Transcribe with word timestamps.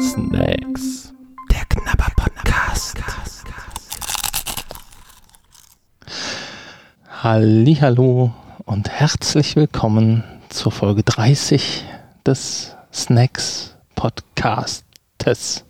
Snacks. 0.00 1.12
Der 1.52 1.64
Knabber 1.68 2.08
Podcast. 2.16 2.98
Hallo 7.22 8.32
und 8.64 8.90
herzlich 8.90 9.54
willkommen 9.54 10.24
zur 10.48 10.72
Folge 10.72 11.04
30 11.04 11.84
des 12.26 12.74
Snacks 12.92 13.76
Podcastes. 13.94 15.64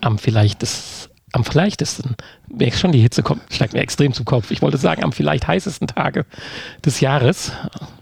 Am 0.00 0.18
vielleicht 0.18 0.62
des, 0.62 0.97
am 1.32 1.44
leichtesten, 1.52 2.16
schon, 2.72 2.92
die 2.92 3.00
Hitze 3.00 3.22
kommt, 3.22 3.42
schlägt 3.52 3.74
mir 3.74 3.80
extrem 3.80 4.12
zum 4.12 4.24
Kopf. 4.24 4.50
Ich 4.50 4.62
wollte 4.62 4.78
sagen, 4.78 5.04
am 5.04 5.12
vielleicht 5.12 5.46
heißesten 5.46 5.86
Tage 5.88 6.24
des 6.84 7.00
Jahres, 7.00 7.52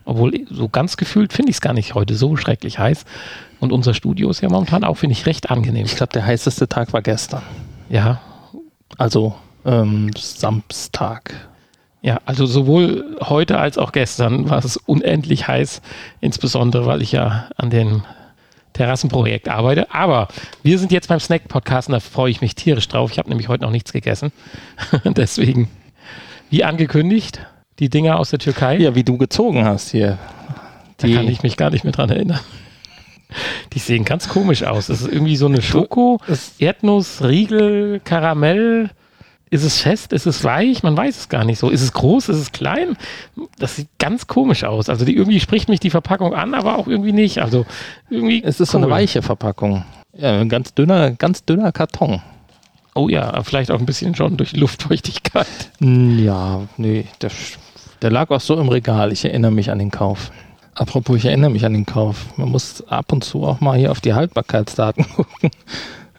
obwohl 0.05 0.47
so 0.51 0.69
ganz 0.69 0.97
gefühlt 0.97 1.33
finde 1.33 1.51
ich 1.51 1.57
es 1.57 1.61
gar 1.61 1.73
nicht 1.73 1.95
heute 1.95 2.15
so 2.15 2.37
schrecklich 2.37 2.79
heiß. 2.79 3.05
Und 3.59 3.73
unser 3.73 3.95
Studio 3.95 4.31
ist 4.31 4.43
ja 4.43 4.49
momentan 4.49 4.85
auch, 4.85 4.97
finde 4.99 5.15
ich, 5.15 5.27
recht 5.27 5.51
angenehm. 5.51 5.87
Ich 5.87 5.97
glaube, 5.97 6.13
der 6.13 6.25
heißeste 6.27 6.69
Tag 6.69 6.93
war 6.93 7.03
gestern. 7.03 7.43
Ja, 7.89 8.21
Also 8.99 9.35
ähm, 9.65 10.11
Samstag. 10.17 11.35
ja, 12.03 12.21
also 12.25 12.47
sowohl 12.47 13.17
heute 13.23 13.59
als 13.59 13.79
auch 13.79 13.93
gestern 13.93 14.49
war 14.49 14.65
es 14.65 14.77
unendlich 14.77 15.49
heiß, 15.49 15.83
insbesondere 16.21 16.87
weil 16.87 17.03
ich 17.03 17.13
ja 17.13 17.49
an 17.57 17.71
dem 17.71 18.03
Terrassenprojekt 18.77 19.49
arbeite. 19.49 19.93
Aber 19.93 20.29
wir 20.63 20.79
sind 20.79 20.93
jetzt 20.93 21.09
beim 21.09 21.21
Snack-Podcast 21.21 21.89
und 21.89 21.93
da 21.93 22.01
freue 22.01 22.31
ich 22.31 22.41
mich 22.41 22.55
tierisch 22.55 22.89
drauf. 22.89 23.11
Ich 23.11 23.19
habe 23.19 23.29
nämlich 23.29 23.49
heute 23.49 23.65
noch 23.65 23.71
nichts 23.71 23.93
gegessen. 23.93 24.33
Deswegen, 25.05 25.69
wie 26.51 26.65
angekündigt, 26.65 27.41
die 27.79 27.89
Dinger 27.89 28.19
aus 28.19 28.31
der 28.31 28.39
Türkei. 28.39 28.77
Ja, 28.79 28.95
wie 28.95 29.05
du 29.05 29.19
gezogen 29.19 29.65
hast 29.65 29.91
hier. 29.91 30.19
Da 30.99 31.09
kann 31.09 31.29
ich 31.29 31.43
mich 31.43 31.57
gar 31.57 31.71
nicht 31.71 31.85
mehr 31.85 31.93
dran 31.93 32.09
erinnern. 32.09 32.41
Die 33.73 33.79
sehen 33.79 34.05
ganz 34.05 34.29
komisch 34.29 34.63
aus. 34.63 34.87
Das 34.87 35.03
ist 35.03 35.13
irgendwie 35.13 35.37
so 35.37 35.47
eine 35.47 35.61
Schoko, 35.61 36.21
Erdnuss, 36.59 37.23
Riegel, 37.23 38.01
Karamell. 38.05 38.91
Ist 39.49 39.63
es 39.63 39.81
fest? 39.81 40.13
Ist 40.13 40.27
es 40.27 40.43
weich? 40.43 40.83
Man 40.83 40.97
weiß 40.97 41.19
es 41.19 41.29
gar 41.29 41.45
nicht 41.45 41.59
so. 41.59 41.71
Ist 41.71 41.83
es 41.83 41.93
groß? 41.93 42.29
Ist 42.31 42.39
es 42.39 42.53
klein? 42.53 42.97
Das 43.59 43.77
sieht 43.77 43.89
ganz 43.99 44.27
komisch 44.27 44.65
aus. 44.65 44.89
Also 44.89 45.05
die, 45.05 45.15
irgendwie 45.15 45.39
spricht 45.39 45.69
mich 45.69 45.79
die 45.79 45.91
Verpackung 45.91 46.35
an, 46.35 46.55
aber 46.55 46.77
auch 46.77 46.89
irgendwie 46.89 47.13
nicht. 47.13 47.39
Also 47.39 47.65
irgendwie. 48.11 48.43
es 48.43 48.59
ist 48.59 48.73
so 48.73 48.79
eine 48.79 48.87
cool. 48.87 48.93
weiche 48.93 49.23
Verpackung. 49.23 49.85
Ja, 50.13 50.41
ein 50.41 50.49
ganz 50.49 50.75
dünner, 50.75 51.13
ganz 51.13 51.45
dünner 51.45 51.71
Karton. 51.71 52.23
Oh 52.97 53.09
ja, 53.09 53.43
vielleicht 53.43 53.71
auch 53.71 53.79
ein 53.79 53.87
bisschen 53.87 54.15
schon 54.15 54.37
durch 54.37 54.57
Luftfeuchtigkeit. 54.57 55.47
Ja, 55.81 56.63
nee, 56.77 57.05
der, 57.21 57.31
der 58.03 58.11
lag 58.11 58.31
auch 58.31 58.41
so 58.41 58.59
im 58.59 58.69
Regal. 58.69 59.13
Ich 59.13 59.25
erinnere 59.25 59.53
mich 59.53 59.71
an 59.71 59.79
den 59.79 59.91
Kauf. 59.91 60.33
Apropos, 60.75 61.17
ich 61.19 61.27
erinnere 61.27 61.51
mich 61.51 61.65
an 61.65 61.75
den 61.75 61.87
Kauf. 61.87 62.27
Man 62.37 62.49
muss 62.49 62.83
ab 62.89 63.13
und 63.13 63.23
zu 63.23 63.45
auch 63.45 63.61
mal 63.61 63.79
hier 63.79 63.91
auf 63.93 64.01
die 64.01 64.15
Haltbarkeitsdaten 64.15 65.07
gucken. 65.15 65.51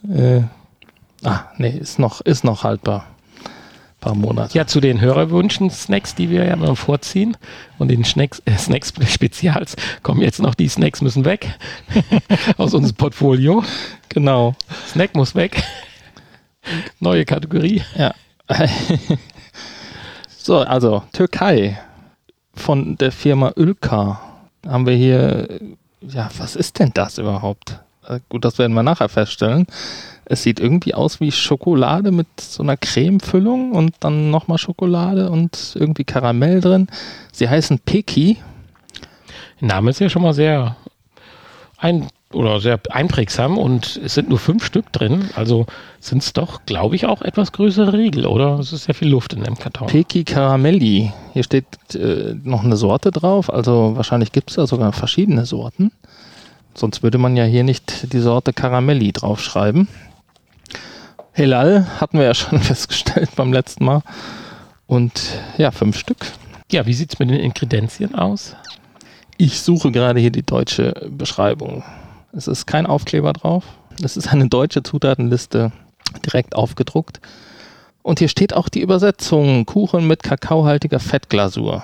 Äh, 0.09 0.43
ah, 1.23 1.45
nee, 1.57 1.75
ist 1.77 1.99
noch, 1.99 2.21
ist 2.21 2.43
noch 2.43 2.63
haltbar. 2.63 3.05
Paar 3.99 4.13
Monate. 4.13 4.55
Ja, 4.55 4.67
zu 4.67 4.79
den 4.79 5.01
Hörerwünschen 5.01 5.71
Snacks, 5.71 6.13
die 6.13 6.29
wir 6.29 6.45
ja 6.45 6.53
immer 6.53 6.75
vorziehen 6.75 7.35
und 7.79 7.87
den 7.87 8.03
Snacks, 8.03 8.41
äh, 8.45 8.55
Snacks 8.55 8.93
Spezials 9.07 9.75
kommen 10.03 10.21
jetzt 10.21 10.39
noch 10.39 10.53
die 10.53 10.67
Snacks 10.67 11.01
müssen 11.01 11.25
weg 11.25 11.57
aus 12.57 12.73
unserem 12.73 12.95
Portfolio. 12.95 13.63
Genau. 14.09 14.55
Snack 14.87 15.15
muss 15.15 15.33
weg. 15.33 15.63
Neue 16.99 17.25
Kategorie. 17.25 17.81
Ja. 17.95 18.13
so, 20.37 20.59
also 20.59 21.03
Türkei 21.11 21.79
von 22.53 22.97
der 22.97 23.11
Firma 23.11 23.53
Ülker 23.55 24.21
haben 24.65 24.85
wir 24.85 24.95
hier, 24.95 25.59
ja, 26.01 26.29
was 26.37 26.55
ist 26.55 26.79
denn 26.79 26.91
das 26.93 27.17
überhaupt? 27.17 27.79
Äh, 28.07 28.19
Gut, 28.29 28.45
das 28.45 28.57
werden 28.57 28.73
wir 28.73 28.83
nachher 28.83 29.09
feststellen. 29.09 29.67
Es 30.29 30.43
sieht 30.43 30.59
irgendwie 30.59 30.93
aus 30.93 31.21
wie 31.21 31.31
Schokolade 31.31 32.11
mit 32.11 32.27
so 32.39 32.61
einer 32.61 32.75
Cremefüllung 32.75 33.71
und 33.71 33.95
dann 34.01 34.29
nochmal 34.29 34.57
Schokolade 34.57 35.29
und 35.29 35.75
irgendwie 35.75 36.03
Karamell 36.03 36.59
drin. 36.59 36.87
Sie 37.31 37.47
heißen 37.47 37.79
Peki. 37.85 38.37
Der 39.61 39.67
Name 39.69 39.89
ist 39.89 39.99
ja 39.99 40.09
schon 40.09 40.21
mal 40.21 40.33
sehr 40.33 40.75
ein 41.77 42.07
oder 42.33 42.59
sehr 42.59 42.79
einprägsam 42.89 43.57
und 43.57 44.01
es 44.03 44.15
sind 44.15 44.27
nur 44.27 44.39
fünf 44.39 44.65
Stück 44.65 44.91
drin. 44.91 45.29
Also 45.35 45.65
sind 46.01 46.21
es 46.21 46.33
doch, 46.33 46.65
glaube 46.65 46.95
ich, 46.95 47.05
auch 47.05 47.21
etwas 47.21 47.53
größere 47.53 47.93
Riegel, 47.93 48.25
oder? 48.25 48.59
Es 48.59 48.73
ist 48.73 48.83
sehr 48.83 48.95
viel 48.95 49.07
Luft 49.07 49.33
in 49.33 49.43
dem 49.43 49.57
Karton. 49.57 49.87
Peki 49.87 50.25
Caramelli. 50.25 51.13
Hier 51.33 51.43
steht 51.43 51.65
äh, 51.95 52.35
noch 52.43 52.65
eine 52.65 52.75
Sorte 52.75 53.11
drauf, 53.11 53.51
also 53.51 53.95
wahrscheinlich 53.95 54.33
gibt 54.33 54.49
es 54.49 54.57
da 54.57 54.67
sogar 54.67 54.91
verschiedene 54.91 55.45
Sorten. 55.45 55.91
Sonst 56.73 57.01
würde 57.01 57.17
man 57.17 57.37
ja 57.37 57.45
hier 57.45 57.63
nicht 57.63 58.13
die 58.13 58.19
Sorte 58.19 58.51
Caramelli 58.51 59.13
draufschreiben. 59.13 59.87
Helal 61.37 61.85
hatten 62.01 62.17
wir 62.17 62.25
ja 62.25 62.33
schon 62.33 62.59
festgestellt 62.63 63.29
beim 63.35 63.53
letzten 63.53 63.85
Mal. 63.85 64.01
Und 64.87 65.21
ja, 65.59 65.69
fünf 65.69 65.95
Stück. 65.99 66.17
Ja, 66.71 66.87
wie 66.87 66.93
sieht 66.93 67.13
es 67.13 67.19
mit 67.19 67.29
den 67.29 67.39
Inkredenzien 67.39 68.15
aus? 68.15 68.55
Ich 69.37 69.61
suche 69.61 69.91
gerade 69.91 70.19
hier 70.19 70.31
die 70.31 70.41
deutsche 70.41 70.93
Beschreibung. 71.11 71.83
Es 72.33 72.47
ist 72.47 72.65
kein 72.65 72.87
Aufkleber 72.87 73.33
drauf. 73.33 73.65
Es 74.03 74.17
ist 74.17 74.29
eine 74.29 74.47
deutsche 74.47 74.81
Zutatenliste 74.81 75.71
direkt 76.25 76.55
aufgedruckt. 76.55 77.21
Und 78.01 78.17
hier 78.17 78.29
steht 78.29 78.55
auch 78.55 78.67
die 78.67 78.81
Übersetzung: 78.81 79.67
Kuchen 79.67 80.07
mit 80.07 80.23
kakaohaltiger 80.23 80.99
Fettglasur 80.99 81.83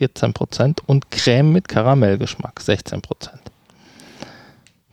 14% 0.00 0.78
und 0.86 1.10
Creme 1.10 1.52
mit 1.52 1.68
Karamellgeschmack 1.68 2.60
16%. 2.60 3.02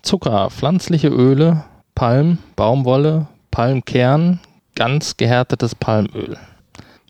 Zucker, 0.01 0.49
pflanzliche 0.49 1.07
Öle, 1.07 1.63
Palm, 1.95 2.39
Baumwolle, 2.57 3.27
Palmkern, 3.51 4.39
ganz 4.75 5.17
gehärtetes 5.17 5.75
Palmöl. 5.75 6.37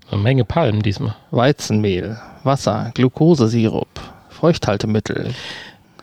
Eine 0.09 0.21
Menge 0.21 0.43
Palmen 0.43 0.81
diesmal. 0.81 1.15
Weizenmehl, 1.31 2.19
Wasser, 2.43 2.91
Glukosesirup, 2.95 3.87
Feuchthaltemittel, 4.29 5.33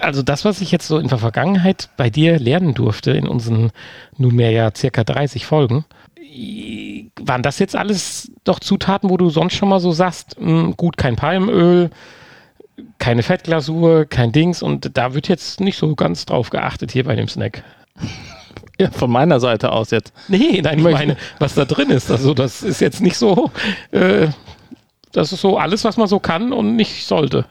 Also 0.00 0.22
das, 0.22 0.44
was 0.44 0.60
ich 0.60 0.71
jetzt 0.71 0.87
so 0.87 0.99
in 0.99 1.09
der 1.09 1.19
Vergangenheit 1.19 1.91
bei 1.97 2.09
dir 2.09 2.38
lernen 2.38 2.72
durfte, 2.75 3.10
in 3.10 3.26
unseren 3.26 3.71
nunmehr 4.16 4.53
ja 4.53 4.71
circa 4.75 5.04
30 5.04 5.44
Folgen, 5.44 5.84
waren 7.20 7.43
das 7.43 7.59
jetzt 7.59 7.75
alles 7.75 8.31
doch 8.44 8.60
Zutaten, 8.60 9.10
wo 9.10 9.16
du 9.16 9.28
sonst 9.28 9.55
schon 9.55 9.69
mal 9.69 9.81
so 9.81 9.93
sagst, 9.93 10.41
mh, 10.41 10.75
gut, 10.76 10.97
kein 10.97 11.16
Palmöl, 11.16 11.91
keine 12.99 13.22
Fettglasur, 13.22 14.05
kein 14.06 14.32
Dings 14.32 14.62
und 14.62 14.97
da 14.97 15.15
wird 15.15 15.28
jetzt 15.28 15.60
nicht 15.60 15.76
so 15.76 15.94
ganz 15.97 16.26
drauf 16.26 16.50
geachtet 16.50 16.93
hier 16.93 17.05
bei 17.05 17.16
dem 17.16 17.28
Snack. 17.28 17.65
Ja, 18.81 18.91
von 18.93 19.11
meiner 19.11 19.41
Seite 19.41 19.72
aus 19.72 19.91
jetzt. 19.91 20.12
Nee, 20.28 20.61
nein, 20.62 20.78
ich 20.78 20.84
meine, 20.84 21.16
was 21.41 21.55
da 21.55 21.65
drin 21.65 21.91
ist. 21.91 22.11
Also 22.11 22.33
das 22.33 22.62
ist 22.62 22.81
jetzt 22.81 23.00
nicht 23.00 23.16
so, 23.16 23.50
äh, 23.91 24.28
das 25.12 25.33
ist 25.33 25.41
so 25.41 25.59
alles, 25.59 25.84
was 25.84 25.97
man 25.97 26.06
so 26.06 26.21
kann 26.21 26.53
und 26.53 26.77
nicht 26.77 27.06
sollte. 27.06 27.47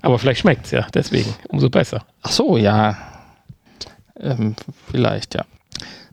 Aber 0.00 0.18
vielleicht 0.18 0.40
schmeckt's 0.40 0.70
ja, 0.70 0.86
deswegen 0.94 1.34
umso 1.48 1.68
besser. 1.68 2.04
Ach 2.22 2.32
so, 2.32 2.56
ja. 2.56 2.96
Ähm, 4.18 4.56
vielleicht, 4.90 5.34
ja. 5.34 5.44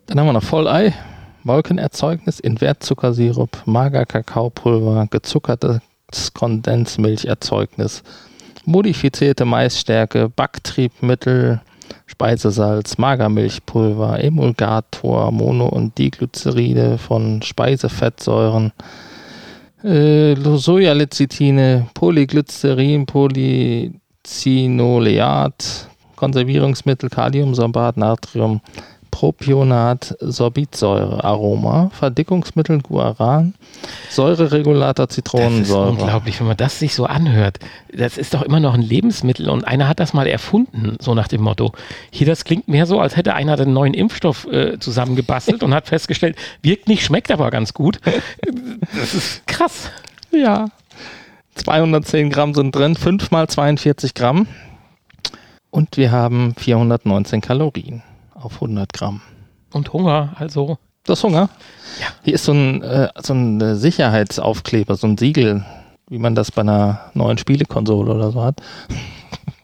Dann 0.06 0.20
haben 0.20 0.28
wir 0.28 0.34
noch 0.34 0.44
Vollei, 0.44 0.94
Molkenerzeugnis, 1.44 2.40
Invertzuckersirup, 2.40 3.64
mager 3.66 4.06
Kakaopulver, 4.06 5.08
gezuckertes 5.10 6.34
Kondensmilcherzeugnis, 6.34 8.04
modifizierte 8.66 9.46
Maisstärke, 9.46 10.30
Backtriebmittel, 10.30 11.62
Speisesalz, 12.10 12.98
Magermilchpulver, 12.98 14.22
Emulgator, 14.24 15.32
Mono- 15.32 15.70
und 15.70 15.96
Diglyceride 15.98 16.98
von 16.98 17.42
Speisefettsäuren, 17.44 18.72
äh, 19.84 20.36
Sojalecithine, 20.36 21.88
Polyglycerin, 21.94 23.06
Polycinoleat, 23.06 25.88
Konservierungsmittel, 26.16 27.10
Kaliumsorbat, 27.10 27.98
Natrium, 27.98 28.62
Propionat, 29.12 30.16
Sorbitsäure, 30.20 31.24
Aroma, 31.24 31.90
Verdickungsmittel, 31.94 32.82
Guaran, 32.82 33.54
Säureregulator, 34.10 35.08
Das 35.08 35.18
ist 35.18 35.26
Zitronensäure. 35.26 35.90
unglaublich, 35.90 36.40
wenn 36.40 36.48
man 36.48 36.58
das 36.58 36.80
sich 36.80 36.96
so 36.96 37.06
anhört. 37.06 37.60
Das 37.94 38.18
ist 38.18 38.34
doch 38.34 38.42
immer 38.44 38.60
noch 38.60 38.74
ein 38.74 38.82
Lebensmittel 38.82 39.50
und 39.50 39.66
einer 39.68 39.88
hat 39.88 40.00
das 40.00 40.14
mal 40.14 40.28
erfunden, 40.28 40.98
so 41.00 41.14
nach 41.16 41.28
dem 41.28 41.42
Motto. 41.42 41.74
Hier, 42.12 42.28
das 42.28 42.44
klingt 42.44 42.68
mehr 42.68 42.86
so, 42.86 43.00
als 43.00 43.16
hätte 43.18 43.34
einer 43.34 43.56
den 43.56 43.74
neuen 43.74 43.94
Impfstoff 43.94 44.46
äh, 44.46 44.80
zusammengebastelt 44.80 45.64
und 45.64 45.74
hat 45.74 45.88
festgestellt, 45.88 46.36
wirkt 46.62 46.88
nicht, 46.88 47.04
schmeckt 47.04 47.32
aber 47.32 47.50
ganz 47.52 47.74
gut. 47.74 48.00
Das 48.98 49.14
ist 49.14 49.46
krass. 49.48 49.90
Ja. 50.32 50.68
210 51.56 52.30
Gramm 52.30 52.54
sind 52.54 52.74
drin, 52.76 52.96
5 52.96 53.32
mal 53.32 53.48
42 53.48 54.14
Gramm. 54.14 54.48
Und 55.72 55.98
wir 55.98 56.12
haben 56.12 56.56
419 56.58 57.42
Kalorien 57.42 58.02
auf 58.42 58.56
100 58.56 58.92
Gramm. 58.94 59.22
Und 59.74 59.94
Hunger, 59.94 60.34
also. 60.38 60.78
Du 61.06 61.12
hast 61.14 61.24
Hunger? 61.24 61.50
Ja. 62.00 62.08
Hier 62.24 62.34
ist 62.36 62.46
so 62.46 62.52
ein, 62.52 62.82
äh, 62.82 63.10
so 63.22 63.34
ein 63.34 63.62
äh, 63.62 63.76
Sicherheitsaufkleber, 63.76 64.96
so 64.96 65.08
ein 65.08 65.18
Siegel, 65.18 65.66
wie 66.10 66.20
man 66.20 66.36
das 66.36 66.52
bei 66.52 66.62
einer 66.62 67.12
neuen 67.14 67.38
Spielekonsole 67.38 68.14
oder 68.14 68.32
so 68.32 68.44
hat. 68.44 68.62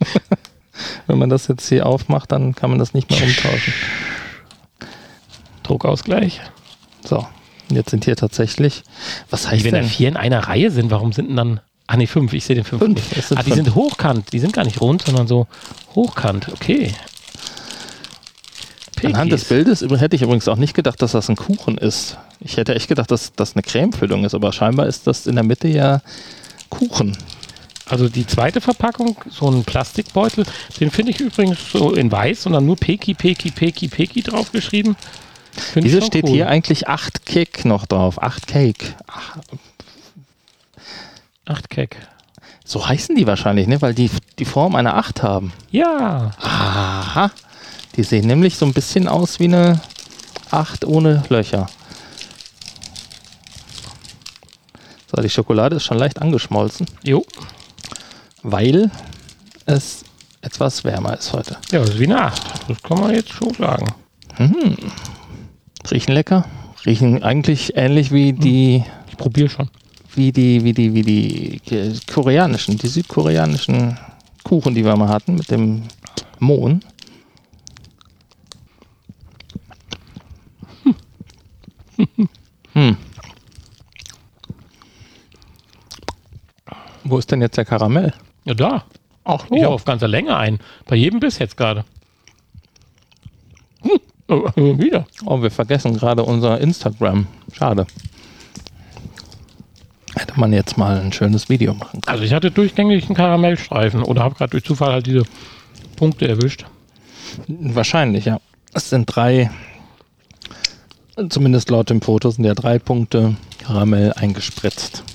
Wenn 1.07 1.17
man 1.17 1.29
das 1.29 1.47
jetzt 1.47 1.67
hier 1.69 1.85
aufmacht, 1.85 2.31
dann 2.31 2.53
kann 2.55 2.69
man 2.69 2.79
das 2.79 2.93
nicht 2.93 3.09
mehr 3.09 3.21
umtauschen. 3.21 3.73
Druckausgleich. 5.63 6.41
So, 7.03 7.25
jetzt 7.69 7.91
sind 7.91 8.05
hier 8.05 8.15
tatsächlich, 8.15 8.83
was 9.29 9.49
heißt 9.49 9.63
Wenn 9.63 9.73
da 9.73 9.79
denn? 9.79 9.89
vier 9.89 10.09
in 10.09 10.17
einer 10.17 10.47
Reihe 10.47 10.71
sind, 10.71 10.91
warum 10.91 11.13
sind 11.13 11.29
denn 11.29 11.37
dann. 11.37 11.59
Ah, 11.87 11.97
nee, 11.97 12.07
fünf. 12.07 12.33
Ich 12.33 12.45
sehe 12.45 12.55
den 12.55 12.65
fünf. 12.65 12.81
Fünf, 12.81 13.15
nicht. 13.15 13.31
ah, 13.31 13.43
die 13.43 13.51
fünf. 13.51 13.55
sind 13.55 13.75
hochkant. 13.75 14.33
Die 14.33 14.39
sind 14.39 14.53
gar 14.53 14.65
nicht 14.65 14.81
rund, 14.81 15.03
sondern 15.03 15.27
so 15.27 15.47
hochkant. 15.93 16.49
Okay. 16.51 16.91
Anhand 19.05 19.31
des. 19.31 19.45
Bildes 19.45 19.81
hätte 19.81 20.15
ich 20.15 20.21
übrigens 20.21 20.47
auch 20.47 20.57
nicht 20.57 20.73
gedacht, 20.73 21.01
dass 21.01 21.11
das 21.13 21.29
ein 21.29 21.35
Kuchen 21.35 21.77
ist. 21.77 22.17
Ich 22.39 22.57
hätte 22.57 22.75
echt 22.75 22.87
gedacht, 22.87 23.11
dass 23.11 23.33
das 23.33 23.55
eine 23.55 23.63
Cremefüllung 23.63 24.23
ist, 24.25 24.33
aber 24.33 24.51
scheinbar 24.51 24.87
ist 24.87 25.07
das 25.07 25.27
in 25.27 25.35
der 25.35 25.43
Mitte 25.43 25.67
ja 25.67 26.01
Kuchen. 26.69 27.17
Also 27.87 28.09
die 28.09 28.25
zweite 28.25 28.61
Verpackung, 28.61 29.15
so 29.29 29.47
ein 29.49 29.63
Plastikbeutel, 29.63 30.43
den 30.79 30.89
finde 30.89 31.11
ich 31.11 31.19
übrigens 31.19 31.59
so 31.71 31.93
in 31.93 32.11
weiß 32.11 32.47
und 32.47 32.53
dann 32.53 32.65
nur 32.65 32.75
Peki, 32.75 33.13
Peki, 33.13 33.51
Peki, 33.51 33.87
Peki 33.89 34.23
draufgeschrieben. 34.23 34.95
Find 35.51 35.85
Wieso 35.85 36.01
steht 36.01 36.25
cool. 36.25 36.31
hier 36.31 36.49
eigentlich 36.49 36.87
8 36.87 37.25
Cake 37.25 37.67
noch 37.67 37.85
drauf? 37.85 38.21
8 38.21 38.47
Cake. 38.47 38.95
Ach, 39.07 39.37
Acht 41.45 41.69
Keck. 41.69 41.97
so 42.65 42.87
heißen 42.87 43.15
die 43.15 43.27
wahrscheinlich, 43.27 43.67
ne? 43.67 43.81
weil 43.81 43.93
die 43.93 44.09
die 44.39 44.45
Form 44.45 44.75
einer 44.75 44.95
8 44.97 45.21
haben. 45.21 45.53
Ja, 45.69 46.31
Aha. 46.41 47.31
Die 47.95 48.03
sehen 48.03 48.27
nämlich 48.27 48.57
so 48.57 48.65
ein 48.65 48.73
bisschen 48.73 49.07
aus 49.07 49.39
wie 49.39 49.45
eine 49.45 49.79
8 50.51 50.85
ohne 50.85 51.23
Löcher. 51.29 51.67
So, 55.13 55.21
die 55.21 55.29
Schokolade 55.29 55.77
ist 55.77 55.85
schon 55.85 55.97
leicht 55.97 56.21
angeschmolzen, 56.21 56.87
jo. 57.03 57.25
weil 58.43 58.91
es 59.65 60.03
etwas 60.41 60.83
wärmer 60.83 61.17
ist 61.17 61.31
heute. 61.31 61.57
Ja, 61.71 61.79
das 61.79 61.89
ist 61.91 61.99
wie 61.99 62.05
eine 62.05 62.21
Acht. 62.21 62.41
Das 62.67 62.81
kann 62.83 62.99
man 62.99 63.13
jetzt 63.13 63.31
schon 63.31 63.53
sagen. 63.53 63.87
Riechen 65.89 66.13
lecker. 66.13 66.45
Riechen 66.85 67.23
eigentlich 67.23 67.77
ähnlich 67.77 68.11
wie 68.11 68.33
die, 68.33 68.83
Ich 69.07 69.17
probiere 69.17 69.49
schon. 69.49 69.69
wie 70.13 70.31
die, 70.31 70.63
wie 70.63 70.73
die, 70.73 70.93
wie 70.93 71.01
die 71.01 71.61
koreanischen, 72.11 72.77
die 72.77 72.87
südkoreanischen 72.87 73.97
Kuchen, 74.43 74.75
die 74.75 74.83
wir 74.83 74.95
mal 74.97 75.07
hatten 75.09 75.35
mit 75.35 75.49
dem 75.49 75.83
Mohn. 76.39 76.81
Wo 87.15 87.19
ist 87.19 87.31
denn 87.31 87.41
jetzt 87.41 87.55
der 87.55 87.63
Karamell? 87.63 88.13
Ja, 88.43 88.53
da. 88.55 88.83
Ich 89.23 89.63
habe 89.63 89.69
auf 89.69 89.85
ganzer 89.85 90.09
Länge 90.09 90.35
ein. 90.35 90.59
Bei 90.85 90.97
jedem 90.97 91.21
Biss 91.21 91.39
jetzt 91.39 91.55
gerade. 91.55 91.85
Hm. 93.83 93.99
Oh, 94.27 94.49
äh, 94.57 94.77
wieder. 94.77 95.07
Oh, 95.25 95.41
wir 95.41 95.49
vergessen 95.49 95.95
gerade 95.95 96.23
unser 96.23 96.59
Instagram. 96.59 97.27
Schade. 97.53 97.87
Hätte 100.13 100.37
man 100.37 100.51
jetzt 100.51 100.77
mal 100.77 100.99
ein 100.99 101.13
schönes 101.13 101.47
Video 101.47 101.73
machen 101.73 102.01
können. 102.01 102.13
Also 102.13 102.25
ich 102.25 102.33
hatte 102.33 102.51
durchgängig 102.51 103.05
einen 103.05 103.15
Karamellstreifen 103.15 104.03
oder 104.03 104.21
habe 104.21 104.35
gerade 104.35 104.51
durch 104.51 104.65
Zufall 104.65 104.91
halt 104.91 105.07
diese 105.07 105.23
Punkte 105.95 106.27
erwischt. 106.27 106.65
Wahrscheinlich, 107.47 108.25
ja. 108.25 108.41
Es 108.73 108.89
sind 108.89 109.05
drei, 109.05 109.51
zumindest 111.29 111.69
laut 111.69 111.89
dem 111.89 112.01
Foto 112.01 112.29
sind 112.29 112.43
ja 112.43 112.55
drei 112.55 112.77
Punkte 112.77 113.37
Karamell 113.59 114.11
eingespritzt. 114.11 115.05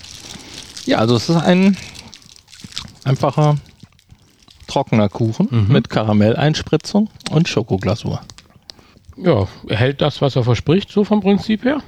Ja, 0.87 0.99
also 0.99 1.15
es 1.15 1.29
ist 1.29 1.37
ein 1.37 1.77
einfacher, 3.11 3.57
trockener 4.67 5.09
Kuchen 5.09 5.49
Mhm. 5.51 5.73
mit 5.73 5.91
Karamelleinspritzung 5.91 7.11
und 7.31 7.49
Schokoglasur. 7.49 8.21
Ja, 9.17 9.47
er 9.69 9.77
hält 9.77 10.01
das, 10.01 10.23
was 10.23 10.37
er 10.37 10.45
verspricht, 10.45 10.91
so 10.91 11.05
vom 11.05 11.21
Prinzip 11.21 11.65
her. 11.65 11.79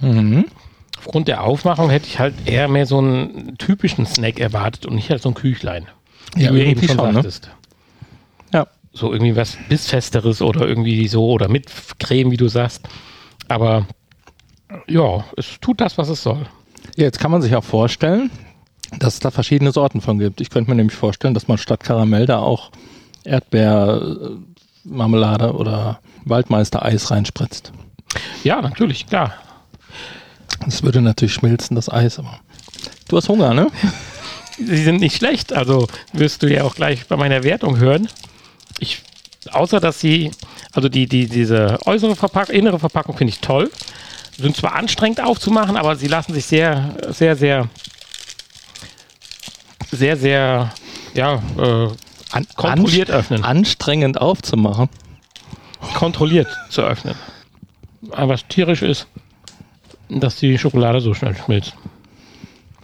Mhm. 0.00 0.46
Aufgrund 0.98 1.28
der 1.28 1.44
Aufmachung 1.44 1.90
hätte 1.90 2.06
ich 2.06 2.18
halt 2.18 2.34
eher 2.46 2.68
mehr 2.68 2.86
so 2.86 2.98
einen 2.98 3.56
typischen 3.58 4.06
Snack 4.06 4.40
erwartet 4.40 4.86
und 4.86 4.94
nicht 4.94 5.10
halt 5.10 5.22
so 5.22 5.30
ein 5.30 5.34
Küchlein. 5.34 5.86
Wie 6.34 6.44
Ja, 6.44 6.50
du 6.50 6.62
eben 6.64 6.82
schon 6.86 6.96
ne? 6.96 7.12
sagtest. 7.14 7.50
Ja. 8.52 8.66
So 8.92 9.12
irgendwie 9.12 9.36
was 9.36 9.56
Bissfesteres 9.68 10.42
oder 10.42 10.66
irgendwie 10.66 11.06
so 11.08 11.26
oder 11.30 11.48
mit 11.48 11.70
Creme, 11.98 12.30
wie 12.30 12.36
du 12.36 12.48
sagst. 12.48 12.88
Aber 13.48 13.86
ja, 14.86 15.24
es 15.36 15.58
tut 15.60 15.80
das, 15.80 15.98
was 15.98 16.08
es 16.08 16.22
soll. 16.22 16.46
ja, 16.96 17.04
jetzt 17.04 17.18
kann 17.20 17.30
man 17.30 17.42
sich 17.42 17.54
auch 17.54 17.64
vorstellen, 17.64 18.30
dass 18.96 19.14
es 19.14 19.20
da 19.20 19.30
verschiedene 19.30 19.70
Sorten 19.72 20.00
von 20.00 20.18
gibt. 20.18 20.40
Ich 20.40 20.48
könnte 20.50 20.70
mir 20.70 20.76
nämlich 20.76 20.96
vorstellen, 20.96 21.34
dass 21.34 21.48
man 21.48 21.58
statt 21.58 21.84
Karamell 21.84 22.24
da 22.26 22.38
auch 22.38 22.70
Erdbeermarmelade 23.24 25.52
oder 25.52 26.00
Waldmeister-Eis 26.24 27.10
reinspritzt. 27.10 27.72
Ja, 28.44 28.62
natürlich, 28.62 29.06
klar. 29.06 29.34
Das 30.64 30.82
würde 30.82 31.00
natürlich 31.00 31.34
schmilzen, 31.34 31.76
das 31.76 31.90
Eis, 31.90 32.18
aber. 32.18 32.40
Du 33.08 33.16
hast 33.16 33.28
Hunger, 33.28 33.54
ne? 33.54 33.68
Sie 34.58 34.82
sind 34.82 34.98
nicht 35.00 35.16
schlecht, 35.16 35.52
also 35.52 35.86
wirst 36.12 36.42
du 36.42 36.52
ja 36.52 36.64
auch 36.64 36.74
gleich 36.74 37.06
bei 37.06 37.16
meiner 37.16 37.44
Wertung 37.44 37.78
hören. 37.78 38.08
Ich, 38.80 39.02
außer 39.52 39.78
dass 39.78 40.00
sie, 40.00 40.32
also 40.72 40.88
die, 40.88 41.06
die, 41.06 41.28
diese 41.28 41.78
äußere 41.86 42.16
Verpackung, 42.16 42.56
innere 42.56 42.80
Verpackung 42.80 43.16
finde 43.16 43.32
ich 43.32 43.40
toll. 43.40 43.70
Sind 44.36 44.56
zwar 44.56 44.74
anstrengend 44.74 45.22
aufzumachen, 45.22 45.76
aber 45.76 45.94
sie 45.94 46.08
lassen 46.08 46.34
sich 46.34 46.46
sehr, 46.46 46.96
sehr, 47.10 47.36
sehr, 47.36 47.68
sehr, 49.90 50.16
sehr, 50.16 50.72
ja, 51.14 51.42
äh, 51.58 51.88
An, 52.32 52.46
kontrolliert 52.56 53.10
öffnen. 53.10 53.44
Anstrengend 53.44 54.20
aufzumachen. 54.20 54.88
Kontrolliert 55.94 56.48
zu 56.70 56.82
öffnen. 56.82 57.14
Aber 58.12 58.34
was 58.34 58.46
tierisch 58.48 58.82
ist, 58.82 59.06
dass 60.08 60.36
die 60.36 60.58
Schokolade 60.58 61.00
so 61.00 61.14
schnell 61.14 61.36
schmilzt. 61.36 61.74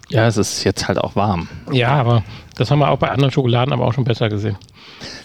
Ja, 0.09 0.27
es 0.27 0.37
ist 0.37 0.63
jetzt 0.63 0.87
halt 0.87 0.99
auch 0.99 1.15
warm. 1.15 1.47
Ja, 1.71 1.89
aber 1.89 2.23
das 2.55 2.69
haben 2.69 2.79
wir 2.79 2.89
auch 2.89 2.99
bei 2.99 3.09
anderen 3.09 3.31
Schokoladen 3.31 3.73
aber 3.73 3.85
auch 3.85 3.93
schon 3.93 4.03
besser 4.03 4.29
gesehen. 4.29 4.55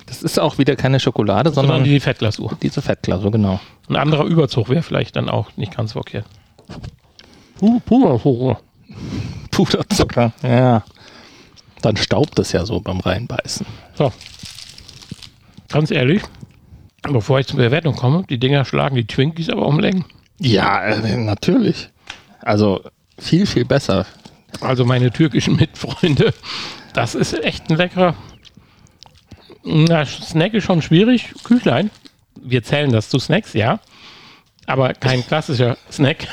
Das 0.06 0.22
ist 0.22 0.40
auch 0.40 0.58
wieder 0.58 0.74
keine 0.74 0.98
Schokolade, 1.00 1.50
Sondern 1.50 1.76
sondern 1.76 1.84
die 1.84 2.00
Fettglasur. 2.00 2.56
diese 2.62 2.80
Fettglasur, 2.80 3.30
genau. 3.30 3.60
Ein 3.88 3.96
anderer 3.96 4.24
Überzug 4.24 4.68
wäre 4.70 4.82
vielleicht 4.82 5.16
dann 5.16 5.28
auch 5.28 5.56
nicht 5.56 5.76
ganz 5.76 5.92
verkehrt. 5.92 6.24
Puderzucker. 7.84 8.58
Puderzucker. 9.50 10.32
Ja. 10.42 10.82
Dann 11.82 11.96
staubt 11.96 12.38
es 12.38 12.52
ja 12.52 12.64
so 12.66 12.80
beim 12.80 13.00
Reinbeißen. 13.00 13.66
So. 13.94 14.12
Ganz 15.68 15.90
ehrlich, 15.90 16.22
bevor 17.02 17.40
ich 17.40 17.46
zur 17.46 17.58
Bewertung 17.58 17.96
komme, 17.96 18.24
die 18.28 18.38
Dinger 18.38 18.64
schlagen 18.64 18.96
die 18.96 19.06
Twinkies 19.06 19.48
aber 19.48 19.66
um 19.66 19.78
Längen. 19.78 20.04
Ja, 20.38 20.82
äh, 20.82 21.16
natürlich. 21.16 21.90
Also 22.40 22.82
viel, 23.18 23.46
viel 23.46 23.64
besser. 23.64 24.06
Also 24.60 24.84
meine 24.84 25.10
türkischen 25.10 25.56
Mitfreunde, 25.56 26.34
das 26.92 27.14
ist 27.14 27.32
echt 27.44 27.70
ein 27.70 27.76
leckerer. 27.76 28.14
Na, 29.62 30.04
Snack 30.06 30.54
ist 30.54 30.64
schon 30.64 30.82
schwierig. 30.82 31.34
Küchlein. 31.44 31.90
Wir 32.42 32.62
zählen 32.62 32.90
das 32.90 33.10
zu 33.10 33.18
Snacks, 33.18 33.52
ja. 33.52 33.80
Aber 34.66 34.94
kein 34.94 35.26
klassischer 35.26 35.76
Snack. 35.90 36.26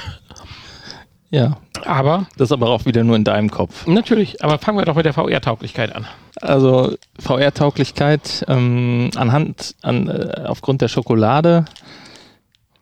Ja. 1.30 1.58
Aber 1.86 2.28
Das 2.38 2.48
ist 2.48 2.52
aber 2.54 2.70
auch 2.70 2.86
wieder 2.86 3.04
nur 3.04 3.16
in 3.16 3.24
deinem 3.24 3.52
Kopf. 3.52 3.86
natürlich, 3.88 4.44
aber 4.44 4.58
fangen 4.60 4.78
wir 4.78 4.86
doch 4.86 4.96
mit 4.96 5.06
der 5.06 5.14
VR-Tauglichkeit 5.14 5.96
an. 5.96 6.08
Also 6.42 6.96
VR-Tauglichkeit 7.20 8.46
ähm, 8.48 9.10
anhand, 9.16 9.76
an, 9.82 10.08
äh, 10.08 10.44
aufgrund 10.48 10.82
der 10.82 10.88
Schokolade 10.88 11.66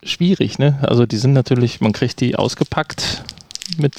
schwierig, 0.03 0.59
ne? 0.59 0.77
Also 0.81 1.05
die 1.05 1.17
sind 1.17 1.33
natürlich, 1.33 1.81
man 1.81 1.91
kriegt 1.93 2.21
die 2.21 2.35
ausgepackt 2.35 3.23
mit 3.77 3.95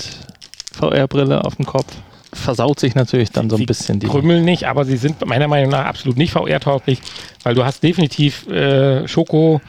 VR-Brille 0.72 1.44
auf 1.44 1.56
dem 1.56 1.66
Kopf. 1.66 1.92
Versaut 2.32 2.78
sich 2.80 2.94
natürlich 2.94 3.30
dann 3.30 3.48
so 3.48 3.56
ein 3.56 3.60
Sie 3.60 3.66
bisschen 3.66 3.98
die. 3.98 4.06
krümmeln 4.06 4.44
nicht, 4.44 4.64
aber 4.68 4.84
sie 4.84 4.96
sind 4.98 5.24
meiner 5.26 5.48
Meinung 5.48 5.70
nach 5.70 5.86
absolut 5.86 6.16
nicht 6.18 6.32
VR-tauglich, 6.32 7.00
weil 7.42 7.54
du 7.54 7.64
hast 7.64 7.82
definitiv 7.82 8.46
äh, 8.48 9.08
Schoko, 9.08 9.60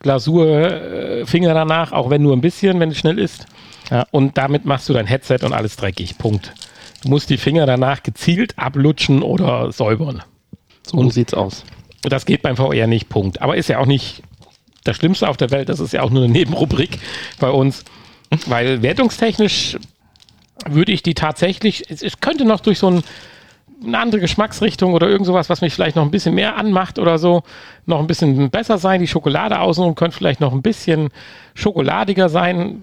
Glasur, 0.00 0.46
äh, 0.46 1.26
Finger 1.26 1.54
danach, 1.54 1.92
auch 1.92 2.10
wenn 2.10 2.22
nur 2.22 2.34
ein 2.34 2.40
bisschen, 2.40 2.80
wenn 2.80 2.90
es 2.90 2.98
schnell 2.98 3.18
ist. 3.18 3.46
Ja. 3.90 4.06
Und 4.10 4.36
damit 4.36 4.64
machst 4.64 4.88
du 4.88 4.92
dein 4.92 5.06
Headset 5.06 5.38
und 5.42 5.52
alles 5.52 5.76
dreckig. 5.76 6.18
Punkt. 6.18 6.52
Du 7.02 7.08
musst 7.08 7.30
die 7.30 7.38
Finger 7.38 7.66
danach 7.66 8.02
gezielt 8.02 8.58
ablutschen 8.58 9.22
oder 9.22 9.72
säubern. 9.72 10.22
So 10.82 11.08
sieht's 11.10 11.34
aus. 11.34 11.64
Und 12.04 12.12
das 12.12 12.26
geht 12.26 12.42
beim 12.42 12.56
VR 12.56 12.86
nicht, 12.86 13.08
Punkt. 13.08 13.42
Aber 13.42 13.56
ist 13.56 13.68
ja 13.68 13.78
auch 13.78 13.86
nicht 13.86 14.22
das 14.84 14.96
Schlimmste 14.96 15.28
auf 15.28 15.36
der 15.36 15.50
Welt, 15.50 15.68
das 15.68 15.80
ist 15.80 15.92
ja 15.92 16.02
auch 16.02 16.10
nur 16.10 16.24
eine 16.24 16.32
Nebenrubrik 16.32 16.98
bei 17.38 17.50
uns. 17.50 17.84
Weil 18.46 18.82
wertungstechnisch 18.82 19.76
würde 20.68 20.92
ich 20.92 21.02
die 21.02 21.14
tatsächlich, 21.14 21.90
es, 21.90 22.02
es 22.02 22.20
könnte 22.20 22.44
noch 22.44 22.60
durch 22.60 22.78
so 22.78 22.90
ein, 22.90 23.02
eine 23.84 23.98
andere 23.98 24.20
Geschmacksrichtung 24.20 24.92
oder 24.94 25.08
irgend 25.08 25.26
sowas, 25.26 25.48
was 25.48 25.60
mich 25.60 25.74
vielleicht 25.74 25.96
noch 25.96 26.04
ein 26.04 26.10
bisschen 26.10 26.34
mehr 26.34 26.56
anmacht 26.56 26.98
oder 26.98 27.18
so, 27.18 27.42
noch 27.86 28.00
ein 28.00 28.06
bisschen 28.06 28.50
besser 28.50 28.78
sein. 28.78 29.00
Die 29.00 29.06
Schokolade 29.06 29.60
außenrum 29.60 29.94
könnte 29.94 30.16
vielleicht 30.16 30.40
noch 30.40 30.52
ein 30.52 30.62
bisschen 30.62 31.10
schokoladiger 31.54 32.28
sein. 32.28 32.82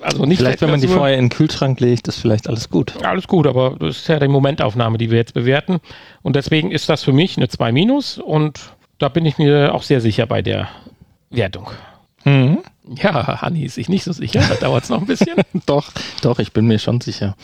Also 0.00 0.26
nicht 0.26 0.38
Vielleicht, 0.38 0.60
wenn 0.60 0.70
man 0.70 0.80
die 0.80 0.88
vorher 0.88 1.16
in 1.16 1.26
den 1.26 1.30
Kühlschrank 1.30 1.78
legt, 1.78 2.08
ist 2.08 2.18
vielleicht 2.18 2.48
alles 2.48 2.70
gut. 2.70 3.04
Alles 3.04 3.28
gut, 3.28 3.46
aber 3.46 3.76
das 3.78 3.98
ist 3.98 4.08
ja 4.08 4.18
die 4.18 4.26
Momentaufnahme, 4.26 4.98
die 4.98 5.10
wir 5.10 5.18
jetzt 5.18 5.34
bewerten. 5.34 5.78
Und 6.22 6.34
deswegen 6.34 6.72
ist 6.72 6.88
das 6.88 7.04
für 7.04 7.12
mich 7.12 7.36
eine 7.36 7.48
2 7.48 7.70
minus 7.70 8.18
und 8.18 8.58
da 8.98 9.08
bin 9.08 9.24
ich 9.24 9.38
mir 9.38 9.74
auch 9.74 9.84
sehr 9.84 10.00
sicher 10.00 10.26
bei 10.26 10.42
der 10.42 10.68
Wertung. 11.30 11.68
Mhm. 12.24 12.58
Ja, 12.96 13.40
Hanni 13.42 13.64
ist 13.64 13.74
sich 13.76 13.88
nicht 13.88 14.04
so 14.04 14.12
sicher, 14.12 14.42
da 14.48 14.54
dauert 14.56 14.84
es 14.84 14.90
noch 14.90 15.00
ein 15.00 15.06
bisschen. 15.06 15.36
Doch, 15.66 15.92
doch, 16.20 16.40
ich 16.40 16.52
bin 16.52 16.66
mir 16.66 16.80
schon 16.80 17.00
sicher. 17.00 17.36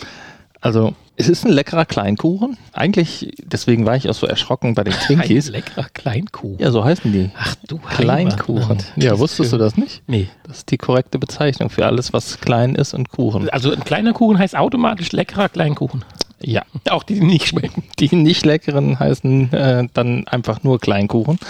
Also, 0.61 0.95
es 1.17 1.29
ist 1.29 1.45
ein 1.45 1.53
leckerer 1.53 1.85
Kleinkuchen. 1.85 2.57
Eigentlich, 2.73 3.33
deswegen 3.45 3.87
war 3.87 3.97
ich 3.97 4.09
auch 4.09 4.15
so 4.15 4.27
erschrocken 4.27 4.75
bei 4.75 4.85
den 4.85 4.95
Ein 4.95 5.00
Twinkies. 5.00 5.50
leckerer 5.50 5.87
Kleinkuchen. 5.93 6.59
Ja, 6.59 6.71
so 6.71 6.85
heißen 6.85 7.12
die. 7.12 7.31
Ach 7.38 7.55
du 7.67 7.79
Kleinkuchen. 7.79 8.79
Ja, 8.97 9.19
wusstest 9.19 9.53
du 9.53 9.59
das 9.59 9.77
nicht? 9.77 10.03
Nee. 10.07 10.29
Das 10.47 10.59
ist 10.59 10.71
die 10.71 10.77
korrekte 10.79 11.19
Bezeichnung 11.19 11.71
für 11.71 11.87
alles, 11.87 12.12
was 12.12 12.41
klein 12.41 12.75
ist 12.75 12.95
und 12.95 13.09
Kuchen. 13.11 13.49
Also 13.50 13.73
ein 13.73 13.85
kleiner 13.85 14.12
Kuchen 14.12 14.38
heißt 14.38 14.57
automatisch 14.57 15.12
leckerer 15.12 15.49
Kleinkuchen. 15.49 16.05
Ja. 16.41 16.62
Auch 16.91 17.03
die, 17.03 17.15
die 17.15 17.27
nicht 17.27 17.49
schmecken. 17.49 17.83
Die 17.99 18.15
nicht 18.15 18.45
leckeren 18.47 18.99
heißen 18.99 19.53
äh, 19.53 19.88
dann 19.93 20.27
einfach 20.29 20.62
nur 20.62 20.79
Kleinkuchen. 20.81 21.38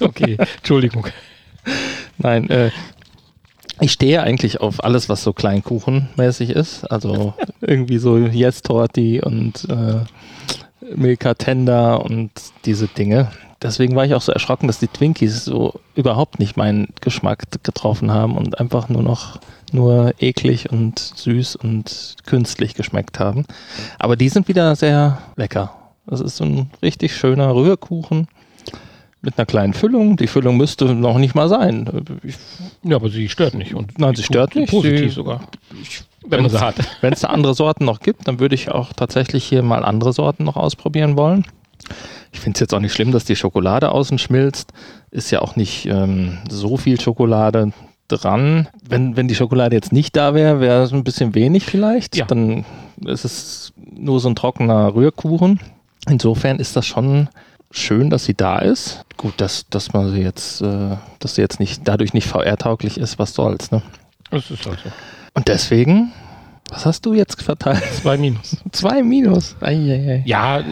Okay, 0.00 0.36
Entschuldigung. 0.58 1.06
Nein, 2.18 2.48
äh, 2.50 2.70
ich 3.80 3.92
stehe 3.92 4.22
eigentlich 4.22 4.60
auf 4.60 4.84
alles, 4.84 5.08
was 5.08 5.22
so 5.22 5.32
Kleinkuchenmäßig 5.32 6.50
ist. 6.50 6.90
Also 6.90 7.34
irgendwie 7.60 7.98
so 7.98 8.16
Yes 8.18 8.62
Torti 8.62 9.20
und 9.20 9.66
äh, 9.68 10.00
Milka 10.94 11.34
Tender 11.34 12.04
und 12.04 12.30
diese 12.64 12.88
Dinge. 12.88 13.30
Deswegen 13.62 13.94
war 13.94 14.06
ich 14.06 14.14
auch 14.14 14.22
so 14.22 14.32
erschrocken, 14.32 14.68
dass 14.68 14.78
die 14.78 14.88
Twinkies 14.88 15.44
so 15.44 15.74
überhaupt 15.94 16.38
nicht 16.38 16.56
meinen 16.56 16.88
Geschmack 17.02 17.44
getroffen 17.62 18.10
haben 18.10 18.36
und 18.36 18.58
einfach 18.58 18.88
nur 18.88 19.02
noch 19.02 19.38
nur 19.72 20.14
eklig 20.18 20.70
und 20.70 20.98
süß 20.98 21.56
und 21.56 22.16
künstlich 22.26 22.74
geschmeckt 22.74 23.20
haben. 23.20 23.44
Aber 23.98 24.16
die 24.16 24.28
sind 24.28 24.48
wieder 24.48 24.74
sehr 24.74 25.18
lecker. 25.36 25.74
Das 26.06 26.20
ist 26.20 26.36
so 26.36 26.44
ein 26.44 26.70
richtig 26.82 27.14
schöner 27.14 27.54
Rührkuchen 27.54 28.26
mit 29.22 29.38
einer 29.38 29.46
kleinen 29.46 29.74
Füllung. 29.74 30.16
Die 30.16 30.26
Füllung 30.26 30.56
müsste 30.56 30.86
noch 30.94 31.18
nicht 31.18 31.34
mal 31.34 31.48
sein. 31.48 31.88
Ich 32.22 32.36
Ja, 32.82 32.96
aber 32.96 33.08
sie 33.10 33.28
stört 33.28 33.54
nicht. 33.54 33.74
Und 33.74 33.98
Nein, 33.98 34.14
sie 34.14 34.22
stört 34.22 34.54
nicht. 34.54 34.70
Positiv 34.70 35.00
Sie- 35.00 35.08
sogar. 35.10 35.40
Wenn 36.26 36.42
man 36.42 36.50
sie 36.50 36.60
hat. 36.60 36.76
Wenn 37.00 37.12
es 37.12 37.20
da 37.20 37.28
andere 37.28 37.54
Sorten 37.54 37.84
noch 37.84 38.00
gibt, 38.00 38.28
dann 38.28 38.40
würde 38.40 38.54
ich 38.54 38.70
auch 38.70 38.92
tatsächlich 38.92 39.44
hier 39.44 39.62
mal 39.62 39.84
andere 39.84 40.12
Sorten 40.12 40.44
noch 40.44 40.56
ausprobieren 40.56 41.16
wollen. 41.16 41.44
Ich 42.32 42.40
finde 42.40 42.56
es 42.56 42.60
jetzt 42.60 42.74
auch 42.74 42.80
nicht 42.80 42.92
schlimm, 42.92 43.10
dass 43.12 43.24
die 43.24 43.36
Schokolade 43.36 43.90
außen 43.90 44.18
schmilzt. 44.18 44.72
Ist 45.10 45.30
ja 45.30 45.40
auch 45.42 45.56
nicht 45.56 45.86
ähm, 45.86 46.38
so 46.48 46.76
viel 46.76 47.00
Schokolade 47.00 47.72
dran. 48.08 48.68
Wenn, 48.88 49.16
wenn 49.16 49.28
die 49.28 49.34
Schokolade 49.34 49.74
jetzt 49.74 49.92
nicht 49.92 50.14
da 50.16 50.34
wäre, 50.34 50.60
wäre 50.60 50.82
es 50.82 50.92
ein 50.92 51.04
bisschen 51.04 51.34
wenig 51.34 51.64
vielleicht. 51.64 52.16
Ja. 52.16 52.26
Dann 52.26 52.64
ist 53.04 53.24
es 53.24 53.72
nur 53.96 54.20
so 54.20 54.28
ein 54.28 54.34
trockener 54.36 54.94
Rührkuchen. 54.94 55.58
Insofern 56.08 56.58
ist 56.58 56.76
das 56.76 56.86
schon 56.86 57.28
schön, 57.70 58.10
dass 58.10 58.24
sie 58.24 58.34
da 58.34 58.58
ist. 58.58 59.04
Gut, 59.16 59.34
dass, 59.38 59.68
dass 59.68 59.92
man 59.92 60.10
sie 60.10 60.20
jetzt, 60.22 60.62
äh, 60.62 60.96
dass 61.18 61.34
sie 61.34 61.42
jetzt 61.42 61.60
nicht 61.60 61.82
dadurch 61.86 62.14
nicht 62.14 62.26
VR-tauglich 62.26 62.98
ist, 62.98 63.18
was 63.18 63.34
soll's, 63.34 63.70
ne? 63.70 63.82
Das 64.30 64.50
ist 64.50 64.66
halt 64.66 64.78
so. 64.82 64.90
Und 65.34 65.48
deswegen, 65.48 66.12
was 66.70 66.86
hast 66.86 67.04
du 67.04 67.14
jetzt 67.14 67.42
verteilt? 67.42 67.82
Zwei 68.00 68.16
Minus. 68.16 68.56
Zwei 68.72 69.02
Minus. 69.02 69.56
Eieiei. 69.60 70.22
Ja, 70.24 70.62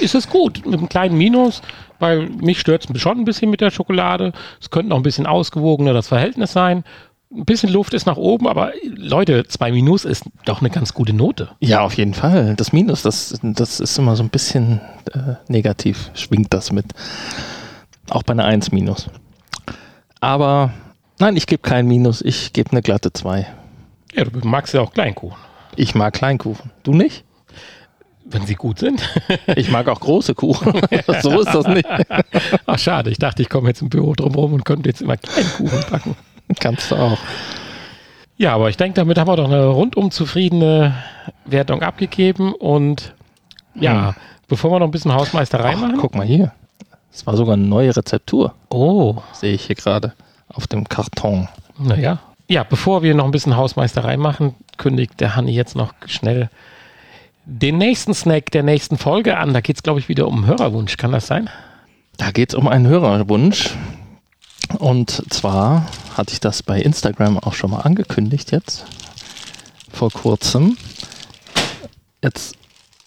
ist 0.00 0.14
es 0.14 0.28
gut. 0.28 0.64
Mit 0.66 0.78
einem 0.78 0.88
kleinen 0.88 1.16
Minus, 1.16 1.62
weil 1.98 2.28
mich 2.28 2.58
stört 2.60 2.88
es 2.88 3.00
schon 3.00 3.18
ein 3.18 3.24
bisschen 3.24 3.50
mit 3.50 3.60
der 3.60 3.70
Schokolade. 3.70 4.32
Es 4.60 4.70
könnte 4.70 4.88
noch 4.90 4.96
ein 4.96 5.02
bisschen 5.02 5.26
ausgewogener 5.26 5.92
das 5.92 6.08
Verhältnis 6.08 6.52
sein. 6.52 6.84
Ein 7.34 7.46
bisschen 7.46 7.70
Luft 7.70 7.94
ist 7.94 8.04
nach 8.06 8.18
oben, 8.18 8.46
aber 8.46 8.72
Leute, 8.84 9.44
zwei 9.48 9.72
Minus 9.72 10.04
ist 10.04 10.24
doch 10.44 10.60
eine 10.60 10.68
ganz 10.68 10.92
gute 10.92 11.14
Note. 11.14 11.48
Ja, 11.60 11.80
auf 11.80 11.94
jeden 11.94 12.12
Fall. 12.12 12.54
Das 12.56 12.72
Minus, 12.72 13.02
das, 13.02 13.38
das 13.42 13.80
ist 13.80 13.98
immer 13.98 14.16
so 14.16 14.22
ein 14.22 14.28
bisschen 14.28 14.80
äh, 15.12 15.34
negativ, 15.48 16.10
schwingt 16.14 16.52
das 16.52 16.72
mit. 16.72 16.86
Auch 18.10 18.22
bei 18.22 18.32
einer 18.32 18.44
1 18.44 18.72
Minus. 18.72 19.08
Aber 20.20 20.74
nein, 21.20 21.36
ich 21.36 21.46
gebe 21.46 21.62
kein 21.62 21.86
Minus, 21.86 22.20
ich 22.20 22.52
gebe 22.52 22.70
eine 22.72 22.82
glatte 22.82 23.12
2. 23.14 23.46
Ja, 24.14 24.24
du 24.24 24.46
magst 24.46 24.74
ja 24.74 24.82
auch 24.82 24.92
Kleinkuchen, 24.92 25.38
Ich 25.76 25.94
mag 25.94 26.12
Kleinkuchen. 26.12 26.70
Du 26.82 26.92
nicht? 26.92 27.24
wenn 28.24 28.46
sie 28.46 28.54
gut 28.54 28.78
sind. 28.78 29.02
Ich 29.56 29.70
mag 29.70 29.88
auch 29.88 30.00
große 30.00 30.34
Kuchen. 30.34 30.80
so 31.20 31.40
ist 31.40 31.52
das 31.52 31.66
nicht. 31.66 31.86
Ach, 32.66 32.78
schade. 32.78 33.10
Ich 33.10 33.18
dachte, 33.18 33.42
ich 33.42 33.48
komme 33.48 33.68
jetzt 33.68 33.82
im 33.82 33.90
Büro 33.90 34.14
drumherum 34.14 34.54
und 34.54 34.64
könnte 34.64 34.88
jetzt 34.88 35.02
immer 35.02 35.16
Kleinkuchen 35.16 35.80
backen. 35.90 36.16
Kannst 36.60 36.90
du 36.90 36.96
auch. 36.96 37.18
Ja, 38.36 38.54
aber 38.54 38.68
ich 38.70 38.76
denke, 38.76 38.94
damit 38.96 39.18
haben 39.18 39.28
wir 39.28 39.36
doch 39.36 39.44
eine 39.46 39.66
rundum 39.66 40.10
zufriedene 40.10 40.94
Wertung 41.44 41.82
abgegeben. 41.82 42.54
Und 42.54 43.14
ja, 43.74 44.08
Hm. 44.08 44.14
bevor 44.48 44.70
wir 44.72 44.78
noch 44.80 44.86
ein 44.88 44.90
bisschen 44.90 45.12
Hausmeisterei 45.14 45.74
Ach, 45.76 45.80
machen. 45.80 45.96
guck 45.98 46.14
mal 46.14 46.26
hier. 46.26 46.52
Es 47.12 47.26
war 47.26 47.36
sogar 47.36 47.54
eine 47.54 47.64
neue 47.64 47.94
Rezeptur, 47.94 48.54
Oh, 48.70 49.16
sehe 49.32 49.52
ich 49.54 49.66
hier 49.66 49.76
gerade 49.76 50.14
auf 50.48 50.66
dem 50.66 50.88
Karton. 50.88 51.48
naja. 51.78 52.18
Ja, 52.48 52.64
bevor 52.64 53.02
wir 53.02 53.14
noch 53.14 53.24
ein 53.26 53.30
bisschen 53.30 53.56
Hausmeisterei 53.56 54.16
machen, 54.16 54.54
kündigt 54.76 55.20
der 55.20 55.36
Hanni 55.36 55.52
jetzt 55.52 55.76
noch 55.76 55.94
schnell 56.06 56.50
den 57.44 57.78
nächsten 57.78 58.12
Snack 58.14 58.50
der 58.50 58.62
nächsten 58.62 58.98
Folge 58.98 59.38
an. 59.38 59.54
Da 59.54 59.60
geht 59.60 59.76
es, 59.76 59.82
glaube 59.82 60.00
ich, 60.00 60.08
wieder 60.08 60.26
um 60.28 60.38
einen 60.38 60.46
Hörerwunsch. 60.46 60.96
Kann 60.96 61.12
das 61.12 61.26
sein? 61.26 61.48
Da 62.18 62.30
geht 62.30 62.50
es 62.50 62.54
um 62.54 62.68
einen 62.68 62.86
Hörerwunsch. 62.86 63.70
Und 64.78 65.22
zwar 65.32 65.86
hatte 66.16 66.32
ich 66.32 66.40
das 66.40 66.62
bei 66.62 66.80
Instagram 66.80 67.38
auch 67.38 67.54
schon 67.54 67.70
mal 67.70 67.80
angekündigt 67.80 68.52
jetzt. 68.52 68.84
Vor 69.90 70.10
kurzem. 70.10 70.76
Jetzt 72.22 72.56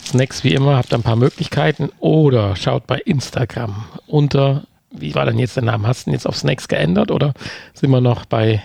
Snacks 0.06 0.46
wie 0.46 0.54
immer, 0.54 0.78
habt 0.78 0.94
ein 0.94 1.04
paar 1.04 1.18
Möglichkeiten 1.18 1.90
oder 2.00 2.56
schaut 2.56 2.88
bei 2.88 3.00
Instagram 3.00 3.84
unter, 4.08 4.64
wie 5.00 5.16
war 5.16 5.26
denn 5.26 5.40
jetzt 5.40 5.56
der 5.56 5.64
Name? 5.64 5.88
Hast 5.88 6.06
du 6.06 6.10
ihn 6.12 6.14
jetzt 6.14 6.28
auf 6.28 6.36
Snacks 6.38 6.68
geändert 6.68 7.12
oder 7.12 7.34
sind 7.74 7.90
wir 7.92 8.02
noch 8.02 8.26
bei, 8.26 8.62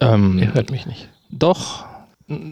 Ähm, 0.00 0.38
ihr 0.38 0.54
hört 0.54 0.70
mich 0.70 0.86
nicht. 0.86 1.08
Doch, 1.30 1.84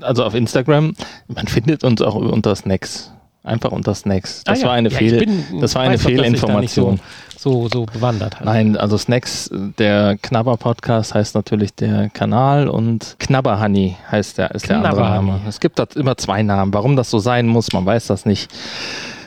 also 0.00 0.24
auf 0.24 0.34
Instagram, 0.34 0.94
man 1.28 1.46
findet 1.46 1.84
uns 1.84 2.00
auch 2.02 2.14
unter 2.14 2.54
Snacks. 2.56 3.12
Einfach 3.44 3.70
unter 3.70 3.94
Snacks. 3.94 4.42
Das 4.42 4.58
Ah 4.58 4.62
ja, 4.62 4.66
war 4.68 4.74
eine, 4.74 4.88
ja, 4.88 4.98
Fehl, 4.98 5.18
bin- 5.20 5.60
das 5.60 5.76
war 5.76 5.82
eine 5.82 5.98
Fehlinformation. 5.98 6.98
So, 7.38 7.68
so 7.68 7.84
bewandert 7.86 8.36
halt. 8.40 8.44
Nein, 8.46 8.76
also 8.76 8.98
Snacks, 8.98 9.48
der 9.78 10.16
Knabber-Podcast 10.20 11.14
heißt 11.14 11.36
natürlich 11.36 11.72
der 11.74 12.08
Kanal 12.10 12.66
und 12.66 13.14
Knabber-Honey 13.20 13.96
heißt 14.10 14.38
der, 14.38 14.50
ist 14.52 14.68
der 14.68 14.78
andere. 14.78 15.00
Name. 15.00 15.40
Es 15.46 15.60
gibt 15.60 15.78
da 15.78 15.86
immer 15.94 16.16
zwei 16.16 16.42
Namen. 16.42 16.74
Warum 16.74 16.96
das 16.96 17.08
so 17.08 17.20
sein 17.20 17.46
muss, 17.46 17.72
man 17.72 17.86
weiß 17.86 18.08
das 18.08 18.26
nicht. 18.26 18.50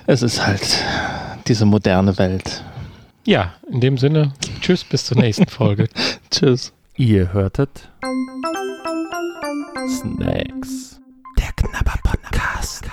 Es 0.06 0.22
ist 0.22 0.46
halt 0.46 0.84
diese 1.48 1.64
moderne 1.66 2.18
Welt. 2.18 2.62
Ja, 3.26 3.54
in 3.70 3.82
dem 3.82 3.98
Sinne, 3.98 4.34
tschüss, 4.62 4.84
bis 4.84 5.06
zur 5.06 5.18
nächsten 5.18 5.48
Folge. 5.48 5.88
Tschüss. 6.32 6.74
Ihr 6.96 7.32
hörtet 7.34 7.90
Snacks. 9.88 11.00
Der 11.38 11.52
Knabber 11.56 12.00
Podcast. 12.04 12.86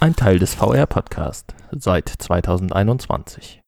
Ein 0.00 0.14
Teil 0.14 0.38
des 0.38 0.54
VR 0.54 0.86
Podcast 0.86 1.54
seit 1.72 2.08
2021. 2.08 3.60